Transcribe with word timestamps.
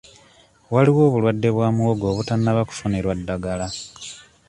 Waliwo 0.73 1.01
obulwadde 1.07 1.49
bwa 1.55 1.67
muwogo 1.75 2.05
obutannaba 2.11 2.61
kufunirwa 2.69 3.13
ddagala. 3.19 3.67